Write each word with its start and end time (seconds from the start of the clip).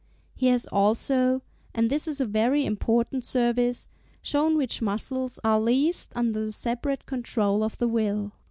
He 0.33 0.47
has 0.47 0.65
also, 0.71 1.43
and 1.75 1.87
this 1.91 2.07
is 2.07 2.19
a 2.19 2.25
very 2.25 2.65
important 2.65 3.23
service, 3.23 3.87
shown 4.23 4.57
which 4.57 4.81
muscles 4.81 5.37
are 5.43 5.59
least 5.61 6.11
under 6.15 6.43
the 6.43 6.51
separate 6.51 7.05
control 7.05 7.63
of 7.63 7.77
the 7.77 7.87
will. 7.87 8.31